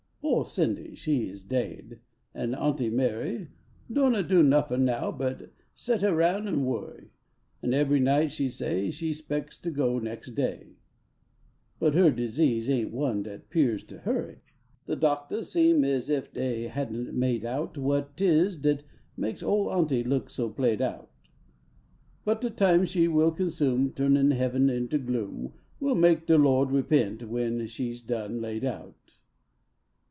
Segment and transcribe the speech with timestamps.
[0.23, 1.99] I o Cindy she is daid,
[2.33, 3.47] and Aunty IVlarv
[3.91, 7.11] Doan do nuffin now but sate aroun en worry;
[7.61, 10.77] Hn ebery night she say She specks to go next day,
[11.79, 14.37] But her disease ain one dat pears to hurry.
[14.85, 18.83] De doctors seems es ef de} hadn t made out What tis dat
[19.17, 21.11] makes ole aunty look so played out;
[22.23, 26.71] But de time she will consume Turnin Heaven into gloom Will make de Lo d
[26.73, 28.95] repent when she s done laid out.